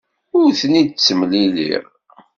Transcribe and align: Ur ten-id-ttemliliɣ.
Ur 0.39 0.49
ten-id-ttemliliɣ. 0.59 1.83